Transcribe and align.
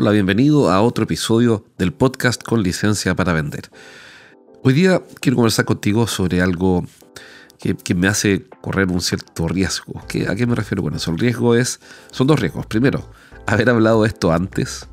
Hola, 0.00 0.12
bienvenido 0.12 0.70
a 0.70 0.80
otro 0.80 1.02
episodio 1.02 1.64
del 1.76 1.92
podcast 1.92 2.40
con 2.44 2.62
licencia 2.62 3.16
para 3.16 3.32
vender. 3.32 3.68
Hoy 4.62 4.72
día 4.72 5.02
quiero 5.20 5.34
conversar 5.34 5.64
contigo 5.64 6.06
sobre 6.06 6.40
algo 6.40 6.86
que, 7.58 7.94
me 7.96 8.06
hace 8.06 8.46
correr 8.62 8.86
un 8.92 9.00
cierto 9.00 9.48
riesgo. 9.48 9.98
¿A 9.98 10.36
qué 10.36 10.46
me 10.46 10.54
refiero 10.54 10.84
con 10.84 10.96
son 11.00 11.16
dos 11.16 12.38
riesgos. 12.38 12.66
Primero, 12.66 13.10
haber 13.44 13.70
hablado 13.70 14.04
esto 14.04 14.30
antes. 14.30 14.86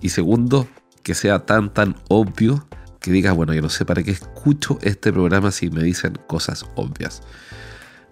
Y 0.00 0.08
segundo, 0.08 0.66
que 1.04 1.14
sea 1.14 1.46
tan, 1.46 1.72
tan 1.72 1.94
obvio 2.08 2.66
que 2.98 3.12
digas, 3.12 3.36
bueno, 3.36 3.54
yo 3.54 3.62
no 3.62 3.68
sé 3.68 3.84
para 3.84 4.02
qué 4.02 4.10
escucho 4.10 4.80
este 4.82 5.12
programa 5.12 5.52
si 5.52 5.70
me 5.70 5.84
dicen 5.84 6.18
cosas 6.26 6.66
obvias. 6.74 7.22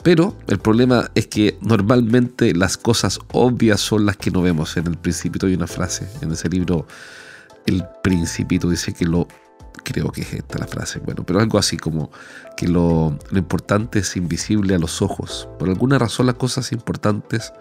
Pero 0.03 0.37
el 0.47 0.59
problema 0.59 1.11
es 1.15 1.27
que 1.27 1.59
normalmente 1.61 2.55
las 2.55 2.77
cosas 2.77 3.19
obvias 3.33 3.81
son 3.81 4.07
las 4.07 4.17
que 4.17 4.31
no 4.31 4.43
vemos. 4.43 4.77
En 4.77 4.87
el 4.87 4.97
Principito 4.97 5.47
hay 5.47 5.55
una 5.55 5.67
frase, 5.67 6.09
en 6.21 6.31
ese 6.33 6.49
libro 6.49 6.87
El 7.67 7.85
Principito 8.03 8.71
dice 8.71 8.95
que 8.95 9.05
lo, 9.05 9.27
creo 9.85 10.13
que 10.13 10.23
es 10.23 10.33
esta 10.33 10.59
la 10.59 10.67
frase, 10.67 11.01
bueno, 11.01 11.25
pero 11.25 11.41
algo 11.41 11.59
así 11.59 11.77
como 11.77 12.11
que 12.57 12.69
lo, 12.69 13.19
lo 13.31 13.39
importante 13.39 13.99
es 13.99 14.17
invisible 14.17 14.75
a 14.75 14.79
los 14.79 15.03
ojos. 15.03 15.49
Por 15.59 15.69
alguna 15.69 15.99
razón 15.99 16.27
las 16.27 16.37
cosas 16.37 16.71
importantes 16.73 17.53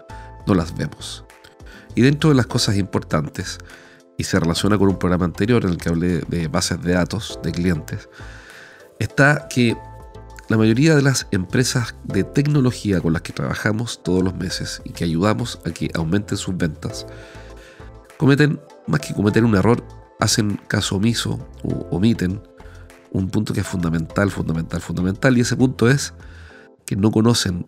no 0.46 0.54
las 0.54 0.76
vemos. 0.76 1.24
Y 1.96 2.02
dentro 2.02 2.30
de 2.30 2.36
las 2.36 2.46
cosas 2.46 2.76
importantes, 2.76 3.58
y 4.18 4.24
se 4.24 4.38
relaciona 4.40 4.78
con 4.78 4.88
un 4.88 4.98
programa 4.98 5.24
anterior 5.24 5.64
en 5.64 5.70
el 5.70 5.78
que 5.78 5.88
hablé 5.88 6.20
de 6.20 6.48
bases 6.48 6.80
de 6.82 6.92
datos 6.92 7.38
de 7.42 7.52
clientes, 7.52 8.08
está 8.98 9.48
que 9.48 9.76
la 10.48 10.56
mayoría 10.56 10.94
de 10.94 11.02
las 11.02 11.26
empresas 11.32 11.94
de 12.04 12.24
tecnología 12.24 13.00
con 13.00 13.12
las 13.12 13.22
que 13.22 13.32
trabajamos 13.32 14.02
todos 14.02 14.22
los 14.22 14.36
meses 14.36 14.80
y 14.84 14.90
que 14.90 15.04
ayudamos 15.04 15.60
a 15.64 15.70
que 15.70 15.90
aumenten 15.94 16.38
sus 16.38 16.56
ventas, 16.56 17.06
cometen, 18.16 18.60
más 18.86 19.00
que 19.00 19.14
cometer 19.14 19.44
un 19.44 19.56
error, 19.56 19.84
hacen 20.20 20.60
caso 20.68 20.96
omiso 20.96 21.48
o 21.62 21.88
omiten 21.90 22.40
un 23.10 23.28
punto 23.28 23.52
que 23.52 23.60
es 23.60 23.66
fundamental, 23.66 24.30
fundamental, 24.30 24.80
fundamental, 24.80 25.36
y 25.36 25.40
ese 25.40 25.56
punto 25.56 25.88
es 25.88 26.14
que 26.84 26.96
no 26.96 27.10
conocen 27.10 27.66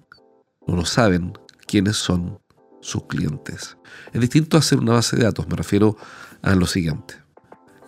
o 0.60 0.76
no 0.76 0.84
saben 0.84 1.32
quiénes 1.66 1.96
son 1.96 2.38
sus 2.80 3.04
clientes. 3.06 3.76
Es 4.12 4.20
distinto 4.20 4.56
a 4.56 4.60
hacer 4.60 4.78
una 4.78 4.92
base 4.92 5.16
de 5.16 5.24
datos, 5.24 5.48
me 5.48 5.56
refiero 5.56 5.96
a 6.42 6.54
lo 6.54 6.66
siguiente. 6.66 7.27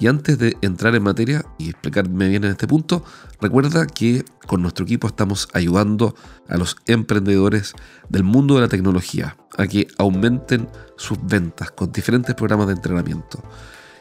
Y 0.00 0.06
antes 0.06 0.38
de 0.38 0.56
entrar 0.62 0.94
en 0.94 1.02
materia 1.02 1.44
y 1.58 1.68
explicarme 1.68 2.28
bien 2.28 2.44
en 2.44 2.52
este 2.52 2.66
punto, 2.66 3.04
recuerda 3.38 3.86
que 3.86 4.24
con 4.46 4.62
nuestro 4.62 4.86
equipo 4.86 5.06
estamos 5.06 5.48
ayudando 5.52 6.14
a 6.48 6.56
los 6.56 6.78
emprendedores 6.86 7.74
del 8.08 8.24
mundo 8.24 8.54
de 8.54 8.62
la 8.62 8.68
tecnología 8.68 9.36
a 9.58 9.66
que 9.66 9.88
aumenten 9.98 10.68
sus 10.96 11.18
ventas 11.22 11.70
con 11.70 11.92
diferentes 11.92 12.34
programas 12.34 12.68
de 12.68 12.72
entrenamiento 12.72 13.42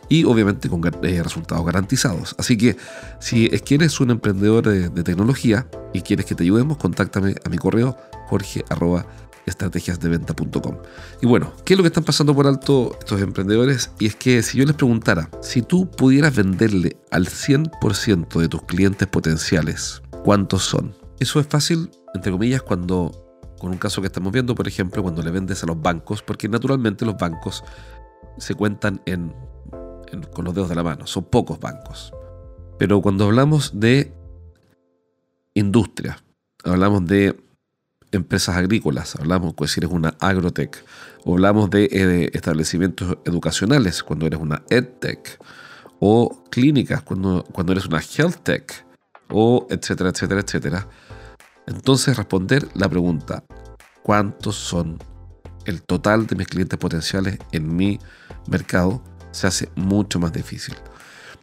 y 0.08 0.24
obviamente 0.24 0.70
con 0.70 0.82
eh, 0.86 1.22
resultados 1.22 1.66
garantizados. 1.66 2.34
Así 2.38 2.58
que 2.58 2.78
si 3.20 3.48
es 3.52 3.62
que 3.62 3.76
eres 3.76 4.00
un 4.00 4.12
emprendedor 4.12 4.68
de, 4.68 5.04
tecnología 5.04 5.68
y 5.94 6.02
quieres 6.02 6.26
que 6.26 6.34
te 6.34 6.44
ayudemos, 6.44 6.78
contáctame 6.78 7.36
a 7.46 7.50
mi 7.50 7.58
correo 7.58 7.98
jorge 8.28 8.64
estrategiasdeventa.com. 9.50 10.78
Y 11.22 11.26
bueno, 11.26 11.52
¿qué 11.66 11.74
es 11.74 11.78
lo 11.78 11.84
que 11.84 11.88
están 11.88 12.04
pasando 12.04 12.34
por 12.34 12.48
alto 12.48 12.96
estos 13.00 13.22
emprendedores? 13.22 13.92
Y 14.00 14.08
es 14.08 14.16
que 14.16 14.42
si 14.44 14.58
yo 14.58 14.66
les 14.66 14.76
preguntara, 14.76 15.30
si 15.42 15.62
tú 15.62 15.90
pudieras 15.90 16.36
venderle 16.36 16.98
al 17.12 17.28
100% 17.28 18.40
de 18.40 18.48
tus 18.48 18.64
clientes 18.64 19.08
potenciales, 19.08 20.02
¿cuántos 20.24 20.64
son? 20.64 20.96
Eso 21.20 21.40
es 21.40 21.48
fácil, 21.48 21.92
entre 22.14 22.32
comillas, 22.32 22.62
cuando 22.62 23.30
con 23.60 23.72
un 23.72 23.78
caso 23.78 24.02
que 24.02 24.08
estamos 24.08 24.32
viendo, 24.32 24.56
por 24.56 24.68
ejemplo, 24.68 25.04
cuando 25.04 25.22
le 25.22 25.32
vendes 25.32 25.62
a 25.64 25.68
los 25.68 25.80
bancos, 25.80 26.24
porque 26.24 26.48
naturalmente 26.48 27.06
los 27.06 27.18
bancos 27.18 27.64
se 28.38 28.56
cuentan 28.56 29.02
en, 29.06 29.34
con 30.34 30.46
los 30.46 30.56
dedos 30.56 30.70
de 30.70 30.76
la 30.76 30.84
mano, 30.84 31.06
son 31.06 31.26
pocos 31.26 31.60
bancos. 31.60 32.14
Pero 32.80 33.02
cuando 33.02 33.26
hablamos 33.26 33.78
de 33.78 34.14
industria, 35.54 36.24
hablamos 36.64 37.06
de 37.06 37.38
empresas 38.12 38.58
agrícolas, 38.58 39.16
hablamos 39.16 39.54
pues, 39.54 39.72
si 39.72 39.80
eres 39.80 39.92
una 39.92 40.16
agrotech, 40.20 40.84
o 41.26 41.34
hablamos 41.34 41.70
de, 41.70 41.86
eh, 41.92 42.30
establecimientos 42.34 43.18
educacionales 43.26 44.04
cuando 44.04 44.26
eres 44.26 44.40
una 44.40 44.64
edtech, 44.70 45.40
o 46.00 46.44
clínicas 46.50 47.02
cuando, 47.04 47.44
cuando 47.52 47.74
eres 47.74 47.86
una 47.86 48.00
healthtech, 48.00 48.86
o 49.30 49.68
etcétera, 49.70 50.10
etcétera, 50.10 50.42
etcétera. 50.42 50.88
Entonces 51.68 52.18
responder 52.18 52.68
la 52.74 52.90
pregunta, 52.90 53.44
¿cuántos 54.02 54.56
son 54.56 54.98
el 55.66 55.84
total 55.84 56.26
de 56.26 56.36
mis 56.36 56.48
clientes 56.48 56.80
potenciales 56.80 57.38
en 57.52 57.76
mi 57.76 58.00
mercado? 58.48 59.04
Se 59.32 59.46
hace 59.46 59.70
mucho 59.76 60.20
más 60.20 60.34
difícil. 60.34 60.76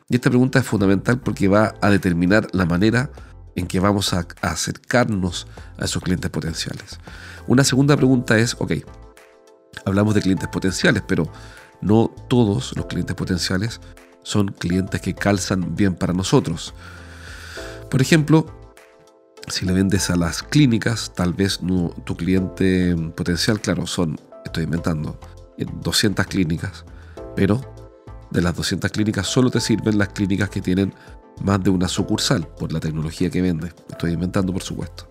Y 0.09 0.17
esta 0.17 0.31
pregunta 0.31 0.59
es 0.59 0.65
fundamental 0.65 1.21
porque 1.21 1.49
va 1.49 1.75
a 1.81 1.91
determinar 1.91 2.49
la 2.53 2.65
manera 2.65 3.11
en 3.57 3.67
que 3.67 3.81
vamos 3.81 4.13
a, 4.13 4.27
acercarnos 4.43 5.47
a 5.79 5.87
esos 5.87 6.03
clientes 6.03 6.31
potenciales. 6.31 6.99
Una 7.47 7.65
segunda 7.65 7.97
pregunta 7.97 8.39
es, 8.39 8.55
ok, 8.59 8.73
hablamos 9.85 10.15
de 10.15 10.23
clientes 10.23 10.49
potenciales, 10.49 11.03
pero 11.07 11.31
no 11.81 12.15
todos 12.29 12.77
los 12.77 12.87
clientes 12.87 13.17
potenciales 13.17 13.81
son 14.23 14.49
clientes 14.49 15.01
que 15.01 15.15
calzan 15.15 15.75
bien 15.75 15.95
para 15.95 16.13
nosotros. 16.13 16.75
Por 17.91 18.03
ejemplo, 18.03 18.47
si 19.49 19.65
le 19.65 19.73
vendes 19.73 20.11
a 20.11 20.17
las 20.17 20.43
clínicas, 20.43 21.13
tal 21.15 21.33
vez 21.33 21.61
tu 22.05 22.17
cliente 22.17 22.95
potencial, 23.17 23.61
claro, 23.61 23.87
son, 23.87 24.21
estoy 24.45 24.65
inventando, 24.65 25.19
200 25.57 26.27
clínicas, 26.27 26.85
pero 27.35 27.76
de 28.31 28.43
las 28.43 28.55
200 28.55 28.91
clínicas 28.91 29.27
solo 29.27 29.51
te 29.51 29.61
sirven 29.61 29.99
las 29.99 30.09
clínicas 30.09 30.51
que 30.51 30.61
tienen 30.61 30.93
más 31.43 31.63
de 31.63 31.71
una 31.71 31.89
sucursal 31.89 32.47
por 32.47 32.73
la 32.73 32.81
tecnología 32.81 33.31
que 33.31 33.43
vende. 33.43 33.73
Estoy 33.89 34.13
inventando, 34.13 34.53
por 34.53 34.63
supuesto. 34.63 35.11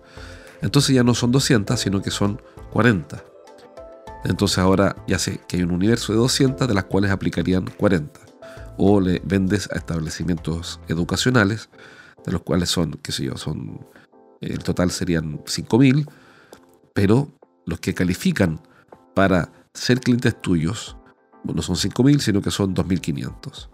Entonces 0.62 0.94
ya 0.94 1.04
no 1.04 1.14
son 1.14 1.32
200, 1.32 1.78
sino 1.78 2.02
que 2.02 2.10
son 2.10 2.40
40. 2.72 3.22
Entonces 4.24 4.58
ahora 4.58 4.96
ya 5.06 5.18
sé 5.18 5.40
que 5.46 5.56
hay 5.56 5.62
un 5.62 5.70
universo 5.70 6.12
de 6.12 6.18
200 6.18 6.66
de 6.66 6.74
las 6.74 6.84
cuales 6.84 7.10
aplicarían 7.10 7.66
40. 7.76 8.20
O 8.78 9.00
le 9.00 9.22
vendes 9.24 9.68
a 9.72 9.76
establecimientos 9.76 10.80
educacionales, 10.88 11.68
de 12.24 12.32
los 12.32 12.42
cuales 12.42 12.68
son, 12.68 12.92
qué 13.02 13.12
sé 13.12 13.24
yo, 13.24 13.36
son, 13.36 13.86
el 14.40 14.58
total 14.58 14.90
serían 14.90 15.38
5.000, 15.44 16.08
pero 16.92 17.28
los 17.64 17.80
que 17.80 17.94
califican 17.94 18.60
para 19.14 19.50
ser 19.72 20.00
clientes 20.00 20.40
tuyos, 20.40 20.96
no 21.54 21.62
son 21.62 21.76
5.000, 21.76 22.18
sino 22.20 22.42
que 22.42 22.50
son 22.50 22.74
2.500. 22.74 23.68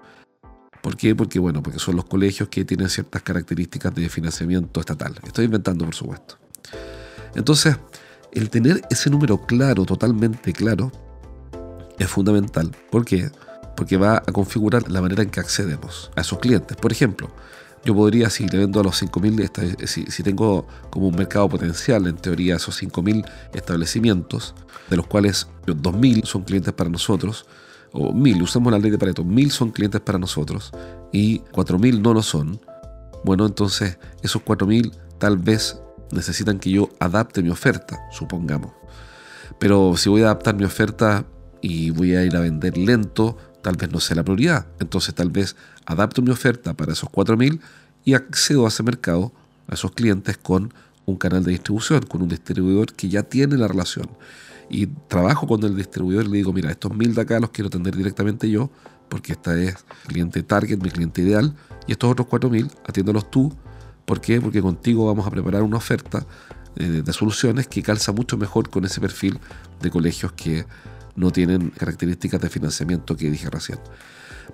¿Por 0.82 0.96
qué? 0.96 1.14
Porque, 1.14 1.38
bueno, 1.38 1.62
porque 1.62 1.78
son 1.78 1.96
los 1.96 2.04
colegios 2.06 2.48
que 2.48 2.64
tienen 2.64 2.88
ciertas 2.88 3.22
características 3.22 3.94
de 3.94 4.08
financiamiento 4.08 4.80
estatal. 4.80 5.14
Estoy 5.24 5.44
inventando, 5.44 5.84
por 5.84 5.94
supuesto. 5.94 6.38
Entonces, 7.34 7.76
el 8.32 8.50
tener 8.50 8.82
ese 8.90 9.08
número 9.08 9.46
claro, 9.46 9.84
totalmente 9.84 10.52
claro, 10.52 10.90
es 11.98 12.08
fundamental. 12.08 12.74
¿Por 12.90 13.04
qué? 13.04 13.30
Porque 13.76 13.96
va 13.96 14.16
a 14.16 14.32
configurar 14.32 14.90
la 14.90 15.00
manera 15.00 15.22
en 15.22 15.30
que 15.30 15.40
accedemos 15.40 16.10
a 16.16 16.22
esos 16.22 16.38
clientes. 16.40 16.76
Por 16.76 16.92
ejemplo, 16.92 17.30
yo 17.84 17.94
podría, 17.94 18.30
si 18.30 18.46
le 18.46 18.58
vendo 18.58 18.80
a 18.80 18.84
los 18.84 19.02
5.000, 19.02 19.86
si, 19.86 20.04
si 20.06 20.22
tengo 20.22 20.66
como 20.90 21.08
un 21.08 21.16
mercado 21.16 21.48
potencial, 21.48 22.06
en 22.06 22.16
teoría, 22.16 22.56
esos 22.56 22.80
5.000 22.80 23.28
establecimientos, 23.54 24.54
de 24.88 24.96
los 24.96 25.06
cuales 25.06 25.48
2.000 25.66 26.24
son 26.24 26.42
clientes 26.42 26.72
para 26.72 26.90
nosotros, 26.90 27.46
o 27.92 28.12
mil, 28.12 28.42
usamos 28.42 28.72
la 28.72 28.78
ley 28.78 28.90
de 28.90 28.98
Pareto, 28.98 29.24
mil 29.24 29.50
son 29.50 29.70
clientes 29.70 30.00
para 30.00 30.18
nosotros 30.18 30.72
y 31.12 31.40
cuatro 31.52 31.78
mil 31.78 32.02
no 32.02 32.14
lo 32.14 32.22
son, 32.22 32.60
bueno, 33.24 33.46
entonces 33.46 33.98
esos 34.22 34.42
cuatro 34.42 34.66
mil 34.66 34.92
tal 35.18 35.36
vez 35.36 35.80
necesitan 36.10 36.58
que 36.58 36.70
yo 36.70 36.88
adapte 36.98 37.42
mi 37.42 37.50
oferta, 37.50 38.00
supongamos. 38.10 38.72
Pero 39.58 39.96
si 39.96 40.08
voy 40.08 40.22
a 40.22 40.26
adaptar 40.26 40.54
mi 40.56 40.64
oferta 40.64 41.24
y 41.60 41.90
voy 41.90 42.16
a 42.16 42.24
ir 42.24 42.34
a 42.36 42.40
vender 42.40 42.76
lento, 42.76 43.36
tal 43.62 43.76
vez 43.76 43.92
no 43.92 44.00
sea 44.00 44.16
la 44.16 44.24
prioridad. 44.24 44.66
Entonces 44.80 45.14
tal 45.14 45.30
vez 45.30 45.56
adapto 45.86 46.22
mi 46.22 46.30
oferta 46.30 46.74
para 46.74 46.92
esos 46.92 47.10
mil 47.36 47.60
y 48.04 48.14
accedo 48.14 48.64
a 48.64 48.68
ese 48.68 48.82
mercado, 48.82 49.32
a 49.68 49.74
esos 49.74 49.92
clientes 49.92 50.36
con 50.36 50.72
un 51.06 51.16
canal 51.16 51.44
de 51.44 51.52
distribución, 51.52 52.02
con 52.02 52.22
un 52.22 52.28
distribuidor 52.28 52.92
que 52.94 53.08
ya 53.08 53.22
tiene 53.22 53.56
la 53.56 53.68
relación 53.68 54.08
y 54.72 54.86
trabajo 54.86 55.46
con 55.46 55.62
el 55.64 55.76
distribuidor 55.76 56.24
y 56.24 56.28
le 56.28 56.36
digo, 56.38 56.52
mira, 56.52 56.70
estos 56.70 56.94
mil 56.94 57.14
de 57.14 57.20
acá 57.20 57.38
los 57.38 57.50
quiero 57.50 57.68
atender 57.68 57.94
directamente 57.94 58.48
yo, 58.48 58.70
porque 59.08 59.32
esta 59.32 59.60
es 59.60 59.76
cliente 60.06 60.42
target, 60.42 60.78
mi 60.78 60.90
cliente 60.90 61.20
ideal, 61.20 61.54
y 61.86 61.92
estos 61.92 62.10
otros 62.10 62.26
4.000 62.28 62.70
atiéndolos 62.86 63.30
tú. 63.30 63.54
¿Por 64.06 64.20
qué? 64.22 64.40
Porque 64.40 64.62
contigo 64.62 65.06
vamos 65.06 65.26
a 65.26 65.30
preparar 65.30 65.62
una 65.62 65.76
oferta 65.76 66.24
eh, 66.76 67.02
de 67.04 67.12
soluciones 67.12 67.68
que 67.68 67.82
calza 67.82 68.12
mucho 68.12 68.38
mejor 68.38 68.70
con 68.70 68.86
ese 68.86 69.00
perfil 69.00 69.38
de 69.82 69.90
colegios 69.90 70.32
que 70.32 70.64
no 71.16 71.30
tienen 71.30 71.68
características 71.70 72.40
de 72.40 72.48
financiamiento 72.48 73.14
que 73.14 73.30
dije 73.30 73.50
recién. 73.50 73.78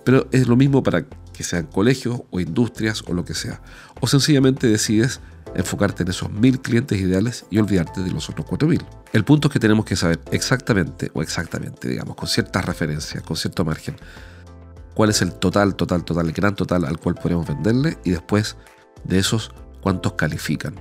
Pero 0.05 0.29
es 0.33 0.47
lo 0.49 0.57
mismo 0.57 0.83
para 0.83 1.05
que 1.33 1.45
sean 1.45 1.67
colegios 1.67 2.23
o 2.31 2.41
industrias 2.41 3.03
o 3.07 3.13
lo 3.13 3.25
que 3.25 3.35
sea. 3.35 3.61
O 4.01 4.07
sencillamente 4.07 4.67
decides 4.67 5.21
enfocarte 5.55 6.03
en 6.03 6.11
esos 6.11 6.31
mil 6.31 6.61
clientes 6.61 7.01
ideales 7.01 7.47
y 7.51 7.59
olvidarte 7.59 8.03
de 8.03 8.11
los 8.11 8.29
otros 8.29 8.47
4000. 8.47 8.85
El 9.13 9.25
punto 9.25 9.49
es 9.49 9.53
que 9.53 9.61
tenemos 9.61 9.85
que 9.85 9.97
saber 9.97 10.21
exactamente, 10.31 11.11
o 11.15 11.23
exactamente, 11.23 11.89
digamos, 11.89 12.17
con 12.17 12.29
ciertas 12.29 12.65
referencias, 12.65 13.23
con 13.23 13.37
cierto 13.37 13.65
margen, 13.65 13.97
cuál 14.95 15.11
es 15.11 15.23
el 15.23 15.33
total, 15.33 15.75
total, 15.77 16.05
total, 16.05 16.27
el 16.27 16.33
gran 16.33 16.55
total 16.55 16.85
al 16.85 16.99
cual 16.99 17.15
podemos 17.15 17.47
venderle 17.47 17.99
y 18.05 18.11
después 18.11 18.57
de 19.05 19.19
esos, 19.19 19.53
cuántos 19.81 20.15
califican. 20.15 20.75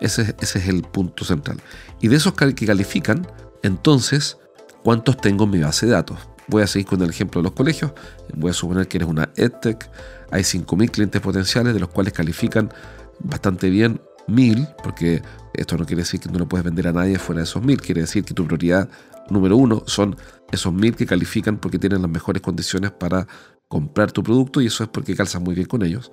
Ese, 0.00 0.34
ese 0.40 0.58
es 0.58 0.68
el 0.68 0.82
punto 0.82 1.24
central. 1.24 1.60
Y 2.00 2.08
de 2.08 2.16
esos 2.16 2.32
que 2.32 2.54
califican, 2.54 3.26
entonces, 3.62 4.38
¿cuántos 4.82 5.16
tengo 5.16 5.44
en 5.44 5.50
mi 5.50 5.58
base 5.58 5.86
de 5.86 5.92
datos? 5.92 6.18
Voy 6.50 6.62
a 6.62 6.66
seguir 6.66 6.86
con 6.86 7.00
el 7.02 7.10
ejemplo 7.10 7.40
de 7.40 7.44
los 7.44 7.52
colegios. 7.52 7.92
Voy 8.34 8.50
a 8.50 8.54
suponer 8.54 8.88
que 8.88 8.98
eres 8.98 9.08
una 9.08 9.30
EdTech. 9.36 9.88
Hay 10.32 10.42
5.000 10.42 10.90
clientes 10.90 11.20
potenciales, 11.20 11.72
de 11.72 11.80
los 11.80 11.88
cuales 11.88 12.12
califican 12.12 12.72
bastante 13.20 13.70
bien 13.70 14.00
1.000, 14.26 14.74
porque 14.82 15.22
esto 15.54 15.76
no 15.76 15.86
quiere 15.86 16.02
decir 16.02 16.20
que 16.20 16.28
no 16.28 16.38
lo 16.38 16.48
puedes 16.48 16.64
vender 16.64 16.88
a 16.88 16.92
nadie 16.92 17.18
fuera 17.18 17.40
de 17.40 17.44
esos 17.44 17.62
1.000. 17.62 17.80
Quiere 17.80 18.00
decir 18.02 18.24
que 18.24 18.34
tu 18.34 18.44
prioridad 18.44 18.88
número 19.28 19.56
uno 19.56 19.84
son 19.86 20.16
esos 20.50 20.72
1.000 20.72 20.96
que 20.96 21.06
califican 21.06 21.58
porque 21.58 21.78
tienen 21.78 22.02
las 22.02 22.10
mejores 22.10 22.42
condiciones 22.42 22.90
para 22.90 23.26
comprar 23.68 24.10
tu 24.10 24.22
producto 24.22 24.60
y 24.60 24.66
eso 24.66 24.82
es 24.82 24.90
porque 24.90 25.14
calzas 25.14 25.40
muy 25.40 25.54
bien 25.54 25.68
con 25.68 25.82
ellos. 25.82 26.10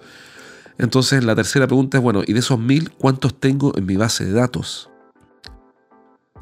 Entonces 0.77 1.23
la 1.23 1.35
tercera 1.35 1.65
pregunta 1.65 1.97
es, 1.97 2.03
bueno, 2.03 2.21
¿y 2.25 2.33
de 2.33 2.39
esos 2.39 2.59
1.000 2.59 2.91
cuántos 2.97 3.39
tengo 3.39 3.75
en 3.75 3.85
mi 3.87 3.95
base 3.95 4.25
de 4.25 4.33
datos? 4.33 4.91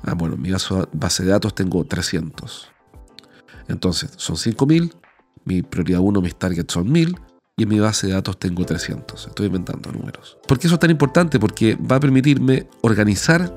Ah, 0.03 0.13
bueno, 0.13 0.36
en 0.36 0.42
mi 0.42 0.51
base 0.51 1.24
de 1.24 1.30
datos 1.30 1.56
tengo 1.56 1.83
300. 1.86 2.75
Entonces, 3.67 4.12
son 4.17 4.38
5000, 4.38 4.94
mi 5.45 5.62
prioridad 5.62 6.00
1, 6.01 6.21
mis 6.21 6.35
targets 6.35 6.73
son 6.73 6.91
1000 6.91 7.15
y 7.57 7.63
en 7.63 7.69
mi 7.69 7.79
base 7.79 8.07
de 8.07 8.13
datos 8.13 8.38
tengo 8.38 8.65
300. 8.65 9.27
Estoy 9.27 9.47
inventando 9.47 9.91
números. 9.91 10.38
¿Por 10.47 10.59
qué 10.59 10.67
eso 10.67 10.75
es 10.75 10.79
tan 10.79 10.91
importante? 10.91 11.39
Porque 11.39 11.75
va 11.75 11.97
a 11.97 12.00
permitirme 12.00 12.67
organizar 12.81 13.53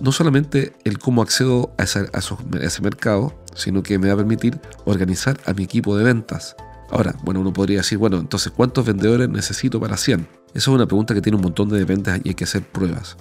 no 0.00 0.12
solamente 0.12 0.72
el 0.84 0.98
cómo 0.98 1.22
accedo 1.22 1.74
a, 1.78 1.84
ese 1.84 2.82
mercado, 2.82 3.34
sino 3.54 3.82
que 3.82 3.98
me 3.98 4.08
va 4.08 4.14
a 4.14 4.16
permitir 4.16 4.60
organizar 4.84 5.38
a 5.46 5.52
mi 5.52 5.64
equipo 5.64 5.96
de 5.96 6.04
ventas. 6.04 6.56
Ahora, 6.90 7.14
bueno, 7.22 7.40
uno 7.40 7.52
podría 7.52 7.78
decir, 7.78 7.98
bueno, 7.98 8.18
entonces, 8.18 8.52
¿cuántos 8.54 8.84
vendedores 8.84 9.28
necesito 9.28 9.78
para 9.78 9.96
100? 9.96 10.20
Esa 10.20 10.28
es 10.54 10.68
una 10.68 10.86
pregunta 10.86 11.14
que 11.14 11.20
tiene 11.20 11.36
un 11.36 11.42
montón 11.42 11.68
de 11.68 11.78
dependes 11.78 12.20
y 12.24 12.30
hay 12.30 12.34
que 12.34 12.44
hacer 12.44 12.62
pruebas. 12.62 13.16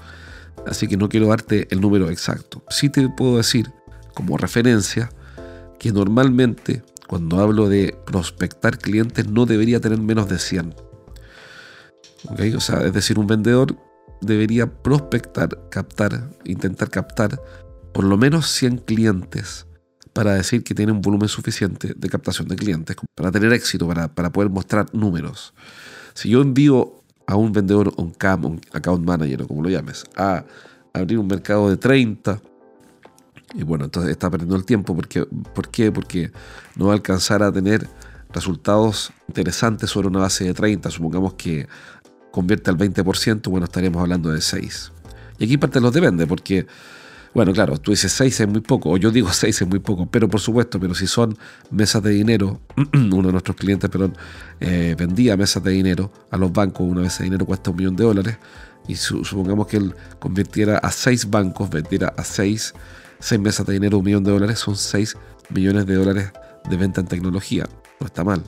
Así 0.65 0.88
que 0.88 0.97
no 0.97 1.09
quiero 1.09 1.27
darte 1.27 1.68
el 1.69 1.81
número 1.81 2.09
exacto. 2.09 2.63
Sí 2.69 2.89
te 2.89 3.07
puedo 3.09 3.38
decir, 3.38 3.71
como 4.13 4.38
referencia, 4.38 5.09
que 5.80 5.92
normalmente 5.92 6.84
cuando 7.08 7.40
hablo 7.40 7.68
de 7.70 7.98
prospectar 8.06 8.78
clientes 8.78 9.28
no 9.28 9.46
debería 9.48 9.80
tener 9.80 10.00
menos 10.00 10.30
de 10.30 10.38
100. 10.38 10.76
O 12.56 12.60
sea, 12.60 12.86
es 12.86 12.94
decir, 12.94 13.18
un 13.18 13.26
vendedor 13.26 13.76
debería 14.22 14.68
prospectar, 14.68 15.70
captar, 15.70 16.30
intentar 16.46 16.90
captar 16.90 17.42
por 17.94 18.04
lo 18.04 18.18
menos 18.18 18.48
100 18.52 18.78
clientes 18.80 19.66
para 20.14 20.36
decir 20.36 20.64
que 20.64 20.76
tiene 20.76 20.92
un 20.92 21.02
volumen 21.02 21.30
suficiente 21.30 21.94
de 21.96 22.10
captación 22.10 22.48
de 22.48 22.56
clientes, 22.56 22.96
para 23.16 23.31
tener 23.31 23.54
éxito, 23.54 23.88
para, 23.88 24.14
para 24.14 24.31
poder 24.31 24.50
mostrar 24.50 24.94
números. 24.94 25.54
Si 26.14 26.30
yo 26.30 26.42
envío 26.42 27.04
a 27.26 27.36
un 27.36 27.54
vendedor 27.54 27.94
un 27.98 28.12
CAM, 28.12 28.46
un 28.46 28.62
account 28.74 29.06
manager 29.06 29.44
o 29.44 29.48
como 29.48 29.64
lo 29.64 29.70
llames, 29.70 30.04
a 30.16 30.44
abrir 30.94 31.20
un 31.20 31.28
mercado 31.28 31.70
de 31.70 31.78
30 31.78 32.42
y 33.54 33.63
bueno, 33.63 33.86
entonces 33.86 34.12
está 34.12 34.30
perdiendo 34.30 34.56
el 34.56 34.66
tiempo. 34.66 34.96
Porque, 34.96 35.25
¿Por 35.25 35.69
qué? 35.69 35.92
Porque 35.92 36.31
no 36.75 36.86
va 36.86 36.92
a 36.92 36.96
alcanzar 36.96 37.44
a 37.44 37.51
tener 37.51 37.88
resultados 38.31 39.12
interesantes 39.28 39.90
sobre 39.90 40.07
una 40.07 40.19
base 40.19 40.44
de 40.44 40.54
30. 40.54 40.92
Supongamos 40.92 41.34
que 41.34 41.68
convierte 42.31 42.69
al 42.69 42.78
20%, 42.78 43.50
bueno, 43.50 43.66
estaríamos 43.66 44.01
hablando 44.01 44.31
de 44.31 44.42
6. 44.42 44.92
Y 45.40 45.46
aquí 45.46 45.57
parte 45.57 45.80
los 45.80 45.94
depende, 45.94 46.28
porque, 46.28 46.68
bueno, 47.34 47.54
claro, 47.54 47.78
tú 47.78 47.92
dices 47.92 48.12
6 48.12 48.42
es 48.42 48.48
muy 48.48 48.62
poco, 48.62 48.92
o 48.92 48.98
yo 48.98 49.10
digo 49.10 49.30
6 49.34 49.62
es 49.62 49.68
muy 49.68 49.80
poco, 49.80 50.06
pero 50.06 50.30
por 50.30 50.40
supuesto, 50.40 50.80
pero 50.80 50.94
si 50.94 51.07
son 51.07 51.38
mesas 51.72 52.04
de 52.04 52.12
dinero, 52.12 52.62
uno 52.94 53.28
de 53.28 53.31
nuestros 53.31 53.57
clientes, 53.57 53.90
perdón, 53.90 54.16
eh, 54.60 54.95
vendía 54.98 55.36
mesas 55.38 55.63
de 55.63 55.72
dinero 55.72 56.12
a 56.30 56.38
los 56.38 56.52
bancos, 56.52 56.88
una 56.88 57.02
mesa 57.02 57.19
de 57.19 57.25
dinero 57.25 57.45
cuesta 57.45 57.72
un 57.72 57.78
millón 57.78 57.95
de 57.95 58.04
dólares, 58.04 58.38
y 58.88 58.95
supongamos 58.95 59.68
que 59.68 59.78
él 59.78 59.95
convirtiera 60.19 60.78
a 60.78 60.92
6 60.92 61.30
bancos, 61.30 61.69
vendiera 61.69 62.13
a 62.18 62.24
6 62.24 62.74
6 63.19 63.42
mesas 63.42 63.66
de 63.66 63.74
dinero, 63.74 64.00
un 64.00 64.06
millón 64.06 64.24
de 64.24 64.31
dólares, 64.31 64.60
son 64.60 64.75
6 64.75 65.18
millones 65.50 65.86
de 65.86 65.95
dólares 65.95 66.31
de 66.69 66.77
venta 66.77 67.01
en 67.01 67.07
tecnología. 67.07 67.66
No 68.00 68.07
está 68.07 68.24
mal. 68.24 68.44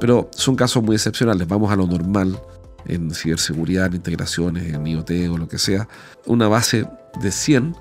Pero 0.00 0.30
son 0.32 0.56
casos 0.56 0.82
muy 0.82 0.96
excepcionales. 0.96 1.46
Vamos 1.48 1.70
a 1.72 1.76
lo 1.76 1.86
normal 1.86 2.40
en 2.86 3.10
ciberseguridad, 3.12 3.86
en 3.86 3.94
integraciones, 3.94 4.72
en 4.72 4.86
IoT 4.86 5.10
o 5.30 5.38
lo 5.38 5.48
que 5.48 5.58
sea. 5.58 5.88
Una 6.26 6.48
base 6.48 6.86
de 7.20 7.30
100 7.30 7.76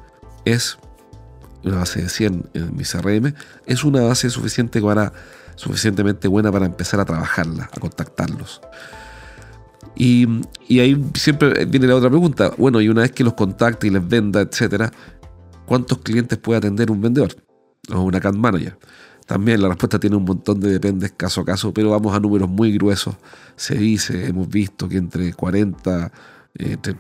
es 0.46 0.78
una 1.64 1.78
base 1.78 2.02
de 2.02 2.10
100 2.10 2.50
en 2.54 2.76
mi 2.76 2.84
CRM 2.84 3.34
es 3.66 3.84
una 3.84 4.02
base 4.02 4.30
suficiente 4.30 4.82
para, 4.82 5.14
suficientemente 5.56 6.28
buena 6.28 6.52
para 6.52 6.66
empezar 6.66 7.00
a 7.00 7.06
trabajarla, 7.06 7.70
a 7.72 7.80
contactarlos. 7.80 8.62
Y, 9.96 10.28
y, 10.68 10.80
ahí 10.80 11.04
siempre 11.16 11.66
viene 11.66 11.88
la 11.88 11.96
otra 11.96 12.10
pregunta. 12.10 12.52
Bueno, 12.58 12.80
y 12.82 12.88
una 12.88 13.02
vez 13.02 13.12
que 13.12 13.24
los 13.24 13.34
contacte 13.34 13.88
y 13.88 13.90
les 13.90 14.08
venda, 14.08 14.42
etcétera, 14.42 14.92
¿Cuántos 15.68 15.98
clientes 16.00 16.40
puede 16.40 16.60
atender 16.60 16.90
un 16.90 17.02
vendedor 17.02 17.36
o 17.94 18.02
un 18.02 18.16
account 18.16 18.38
manager? 18.38 18.80
También 19.26 19.62
la 19.62 19.68
respuesta 19.68 20.00
tiene 20.00 20.16
un 20.16 20.24
montón 20.24 20.62
de 20.62 20.72
dependes 20.72 21.12
caso 21.12 21.42
a 21.42 21.46
caso, 21.46 21.74
pero 21.74 21.90
vamos 21.90 22.16
a 22.16 22.20
números 22.22 22.50
muy 22.50 22.72
gruesos. 22.72 23.16
Se 23.58 23.76
dice, 23.76 24.28
hemos 24.28 24.48
visto 24.48 24.88
que 24.88 24.96
entre 24.96 25.34
40, 25.34 26.12
entre 26.56 26.96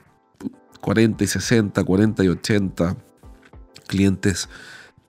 40 0.81 1.23
y 1.23 1.27
60, 1.27 1.81
40 1.81 2.23
y 2.25 2.27
80 2.27 2.97
clientes 3.87 4.49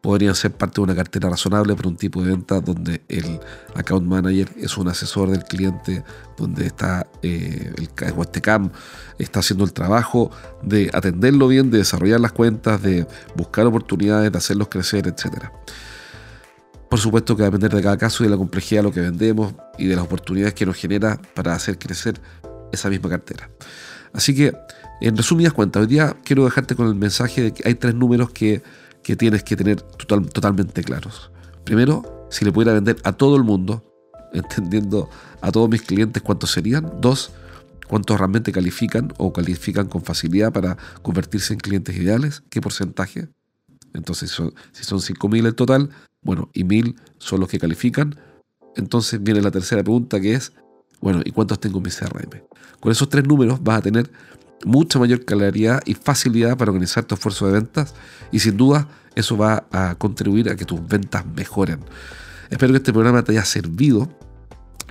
podrían 0.09 0.35
ser 0.35 0.53
parte 0.53 0.77
de 0.77 0.81
una 0.85 0.95
cartera 0.95 1.29
razonable 1.29 1.75
para 1.75 1.87
un 1.87 1.97
tipo 1.97 2.23
de 2.23 2.31
venta 2.31 2.63
donde 2.63 3.03
el 3.11 3.39
account 3.75 4.07
manager 4.07 4.49
es 4.57 4.79
un 4.79 4.89
asesor 4.89 5.29
del 5.29 5.45
cliente, 5.45 6.03
donde 6.39 6.65
está 6.65 7.07
eh, 7.21 7.75
el 7.77 7.91
este 8.23 8.41
CAM 8.41 8.71
está 9.19 9.41
haciendo 9.41 9.67
el 9.67 9.75
trabajo 9.75 10.31
de 10.63 10.91
atenderlo 10.95 11.49
bien, 11.49 11.71
de 11.71 11.77
desarrollar 11.77 12.21
las 12.21 12.33
cuentas, 12.33 12.83
de 12.83 13.07
buscar 13.37 13.67
oportunidades, 13.67 14.33
de 14.33 14.39
hacerlos 14.39 14.69
crecer, 14.69 15.07
etc. 15.07 15.51
Por 16.89 16.99
supuesto 16.99 17.37
que 17.37 17.43
va 17.43 17.49
a 17.49 17.51
depender 17.51 17.75
de 17.75 17.83
cada 17.83 17.99
caso 17.99 18.25
y 18.25 18.29
de 18.29 18.31
la 18.31 18.39
complejidad 18.39 18.79
de 18.81 18.85
lo 18.85 18.93
que 18.93 19.03
vendemos 19.03 19.53
y 19.77 19.89
de 19.89 19.95
las 19.95 20.07
oportunidades 20.07 20.55
que 20.55 20.65
nos 20.65 20.77
genera 20.77 21.21
para 21.35 21.53
hacer 21.53 21.79
crecer 21.79 22.19
esa 22.73 22.89
misma 22.89 23.11
cartera. 23.11 23.51
Así 24.15 24.35
que, 24.35 24.55
en 25.03 25.19
resumidas 25.19 25.53
cuentas, 25.53 25.83
hoy 25.83 25.87
día 25.87 26.17
quiero 26.25 26.47
dejarte 26.47 26.75
con 26.75 26.87
el 26.89 26.95
mensaje 26.95 27.43
de 27.43 27.53
que 27.53 27.69
hay 27.69 27.75
tres 27.75 27.95
números 27.95 28.31
que 28.31 28.63
que 29.03 29.17
tienes 29.17 29.43
que 29.43 29.57
tener 29.57 29.83
totalmente 29.83 30.83
claros. 30.83 31.31
Primero, 31.65 32.27
si 32.31 32.45
le 32.45 32.53
pudiera 32.53 32.73
vender 32.73 32.97
a 33.05 33.13
todo 33.13 33.37
el 33.37 33.45
mundo, 33.45 33.85
entendiendo 34.33 35.09
a 35.41 35.51
todos 35.51 35.69
mis 35.69 35.83
clientes 35.83 36.23
cuántos 36.23 36.51
serían. 36.51 37.01
Dos, 37.01 37.33
cuántos 37.89 38.19
realmente 38.19 38.53
califican 38.53 39.13
o 39.19 39.33
califican 39.33 39.89
con 39.89 40.03
facilidad 40.03 40.53
para 40.53 40.77
convertirse 41.03 41.55
en 41.55 41.61
clientes 41.61 41.97
ideales, 41.97 42.43
qué 42.51 42.61
porcentaje. 42.61 43.29
Entonces, 43.95 44.31
si 44.73 44.85
son 44.85 44.99
5.000 44.99 45.49
en 45.49 45.55
total, 45.55 45.91
bueno, 46.23 46.51
y 46.53 46.65
1.000 46.65 46.95
son 47.19 47.41
los 47.41 47.49
que 47.49 47.59
califican. 47.59 48.17
Entonces 48.77 49.23
viene 49.23 49.41
la 49.41 49.51
tercera 49.51 49.83
pregunta 49.83 50.21
que 50.21 50.35
es, 50.35 50.53
bueno, 51.01 51.21
¿y 51.25 51.33
cuántos 51.33 51.59
tengo 51.59 51.79
en 51.79 51.85
mi 51.85 51.91
CRM? 51.91 52.43
Con 52.81 52.93
esos 52.93 53.09
tres 53.09 53.27
números 53.27 53.63
vas 53.63 53.79
a 53.79 53.83
tener 53.83 54.11
mucha 54.65 54.99
mayor 54.99 55.25
claridad 55.25 55.83
y 55.87 55.95
facilidad 55.95 56.57
para 56.57 56.71
organizar 56.71 57.05
tu 57.05 57.15
esfuerzo 57.15 57.47
de 57.47 57.53
ventas 57.53 57.95
y 58.33 58.41
sin 58.41 58.57
duda 58.57 58.89
eso 59.15 59.37
va 59.37 59.67
a 59.73 59.95
contribuir 59.97 60.49
a 60.51 60.57
que 60.57 60.65
tus 60.65 60.87
ventas 60.87 61.25
mejoren. 61.27 61.81
Espero 62.51 62.73
que 62.73 62.79
este 62.79 62.93
programa 62.93 63.23
te 63.23 63.33
haya 63.33 63.45
servido 63.45 64.09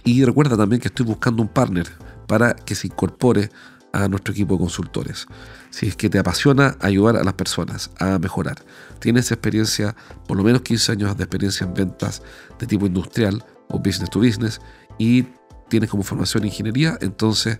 y 0.03 0.23
recuerda 0.23 0.57
también 0.57 0.81
que 0.81 0.87
estoy 0.87 1.05
buscando 1.05 1.41
un 1.41 1.47
partner 1.47 1.87
para 2.27 2.53
que 2.53 2.75
se 2.75 2.87
incorpore 2.87 3.49
a 3.93 4.07
nuestro 4.07 4.33
equipo 4.33 4.55
de 4.55 4.59
consultores. 4.59 5.25
Si 5.69 5.87
es 5.87 5.95
que 5.95 6.09
te 6.09 6.19
apasiona 6.19 6.77
ayudar 6.81 7.17
a 7.17 7.23
las 7.23 7.33
personas 7.33 7.89
a 7.99 8.19
mejorar, 8.19 8.63
tienes 8.99 9.31
experiencia, 9.31 9.95
por 10.27 10.37
lo 10.37 10.43
menos 10.43 10.61
15 10.61 10.91
años 10.91 11.17
de 11.17 11.23
experiencia 11.23 11.65
en 11.65 11.73
ventas 11.73 12.21
de 12.59 12.67
tipo 12.67 12.85
industrial 12.85 13.43
o 13.69 13.79
business 13.79 14.09
to 14.09 14.19
business 14.19 14.61
y 14.97 15.25
tienes 15.69 15.89
como 15.89 16.03
formación 16.03 16.45
ingeniería, 16.45 16.97
entonces 17.01 17.59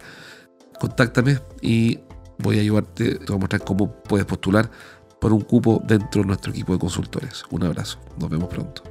contáctame 0.79 1.39
y 1.62 2.00
voy 2.39 2.57
a 2.57 2.62
ayudarte, 2.62 3.15
te 3.15 3.25
voy 3.25 3.36
a 3.36 3.39
mostrar 3.39 3.63
cómo 3.63 3.91
puedes 4.03 4.25
postular 4.25 4.69
por 5.19 5.34
un 5.34 5.41
cupo 5.41 5.81
dentro 5.86 6.22
de 6.22 6.27
nuestro 6.27 6.51
equipo 6.51 6.74
de 6.74 6.79
consultores. 6.79 7.43
Un 7.50 7.63
abrazo, 7.63 8.00
nos 8.17 8.29
vemos 8.29 8.50
pronto. 8.50 8.84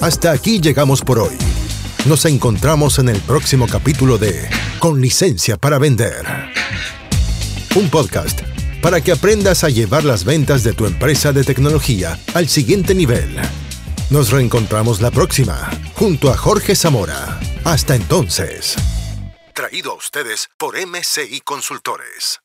Hasta 0.00 0.30
aquí 0.30 0.60
llegamos 0.60 1.02
por 1.02 1.18
hoy. 1.18 1.36
Nos 2.06 2.24
encontramos 2.24 2.98
en 2.98 3.08
el 3.08 3.20
próximo 3.20 3.66
capítulo 3.66 4.18
de 4.18 4.48
Con 4.78 5.00
licencia 5.00 5.56
para 5.56 5.78
vender. 5.78 6.24
Un 7.74 7.90
podcast 7.90 8.40
para 8.80 9.00
que 9.00 9.12
aprendas 9.12 9.64
a 9.64 9.68
llevar 9.68 10.04
las 10.04 10.24
ventas 10.24 10.62
de 10.62 10.72
tu 10.72 10.86
empresa 10.86 11.32
de 11.32 11.44
tecnología 11.44 12.18
al 12.34 12.48
siguiente 12.48 12.94
nivel. 12.94 13.36
Nos 14.10 14.30
reencontramos 14.30 15.00
la 15.00 15.10
próxima, 15.10 15.68
junto 15.94 16.30
a 16.30 16.36
Jorge 16.36 16.74
Zamora. 16.74 17.38
Hasta 17.64 17.96
entonces. 17.96 18.76
Traído 19.58 19.90
a 19.90 19.94
ustedes 19.96 20.48
por 20.56 20.76
MCI 20.76 21.40
Consultores. 21.40 22.38